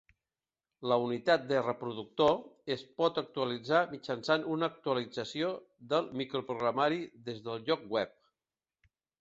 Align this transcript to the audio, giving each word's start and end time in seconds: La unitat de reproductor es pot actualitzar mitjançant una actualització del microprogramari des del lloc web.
La 0.91 0.95
unitat 1.01 1.43
de 1.51 1.59
reproductor 1.65 2.33
es 2.77 2.81
pot 3.01 3.19
actualitzar 3.23 3.83
mitjançant 3.93 4.47
una 4.55 4.71
actualització 4.77 5.53
del 5.93 6.11
microprogramari 6.23 7.01
des 7.29 7.47
del 7.51 7.65
lloc 7.69 7.87
web. 7.99 8.19